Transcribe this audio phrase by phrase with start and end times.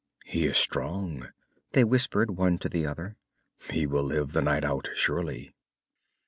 [0.25, 1.27] "He is strong,"
[1.73, 3.17] they whispered, one to the other.
[3.69, 5.53] "He will live the night out, surely!"